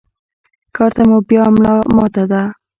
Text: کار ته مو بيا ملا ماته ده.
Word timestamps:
کار 0.75 0.91
ته 0.95 1.01
مو 1.09 1.17
بيا 1.29 1.43
ملا 1.55 1.73
ماته 1.95 2.23
ده. 2.31 2.41